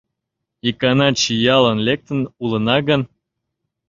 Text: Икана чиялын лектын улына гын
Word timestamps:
Икана 0.69 1.09
чиялын 1.19 1.79
лектын 1.87 2.19
улына 2.43 2.77
гын 2.87 3.01